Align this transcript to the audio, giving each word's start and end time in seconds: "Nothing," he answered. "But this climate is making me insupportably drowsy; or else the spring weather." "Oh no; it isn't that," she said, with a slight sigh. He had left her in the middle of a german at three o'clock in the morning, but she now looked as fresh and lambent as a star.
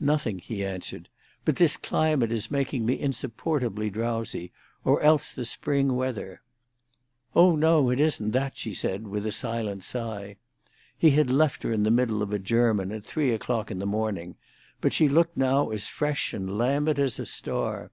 "Nothing," 0.00 0.40
he 0.40 0.64
answered. 0.64 1.08
"But 1.44 1.54
this 1.54 1.76
climate 1.76 2.32
is 2.32 2.50
making 2.50 2.84
me 2.84 2.98
insupportably 2.98 3.88
drowsy; 3.88 4.50
or 4.84 5.00
else 5.00 5.32
the 5.32 5.44
spring 5.44 5.94
weather." 5.94 6.42
"Oh 7.36 7.54
no; 7.54 7.88
it 7.90 8.00
isn't 8.00 8.32
that," 8.32 8.56
she 8.56 8.74
said, 8.74 9.06
with 9.06 9.24
a 9.26 9.30
slight 9.30 9.84
sigh. 9.84 10.34
He 10.98 11.10
had 11.12 11.30
left 11.30 11.62
her 11.62 11.70
in 11.72 11.84
the 11.84 11.92
middle 11.92 12.20
of 12.20 12.32
a 12.32 12.38
german 12.40 12.90
at 12.90 13.04
three 13.04 13.30
o'clock 13.30 13.70
in 13.70 13.78
the 13.78 13.86
morning, 13.86 14.34
but 14.80 14.92
she 14.92 15.06
now 15.06 15.12
looked 15.14 15.38
as 15.40 15.86
fresh 15.86 16.32
and 16.34 16.58
lambent 16.58 16.98
as 16.98 17.20
a 17.20 17.24
star. 17.26 17.92